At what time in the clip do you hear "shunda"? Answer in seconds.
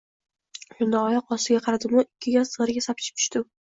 0.77-1.01